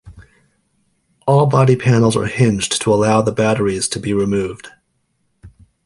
All 1.27 1.45
body 1.45 1.75
panels 1.75 2.17
are 2.17 2.25
hinged 2.25 2.81
to 2.81 2.91
allow 2.91 3.21
the 3.21 3.31
batteries 3.31 3.87
to 3.89 3.99
be 3.99 4.13
removed. 4.13 4.69